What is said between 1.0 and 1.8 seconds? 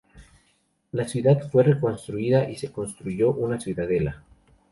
ciudad fue